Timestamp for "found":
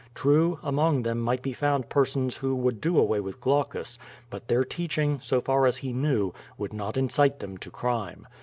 1.53-1.89